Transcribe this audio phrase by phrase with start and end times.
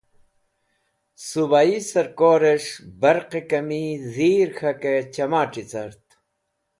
[1.25, 6.05] Subayi Sarkores̃h Barqe Kami Dheer K̃hake Chamati Cert